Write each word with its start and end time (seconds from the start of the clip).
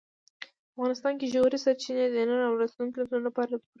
افغانستان 0.73 1.13
کې 1.19 1.27
ژورې 1.33 1.57
سرچینې 1.65 2.05
د 2.09 2.17
نن 2.29 2.39
او 2.47 2.53
راتلونکي 2.61 2.95
نسلونو 2.97 3.25
لپاره 3.29 3.49
پوره 3.49 3.55
ارزښت 3.55 3.65
لري. 3.67 3.67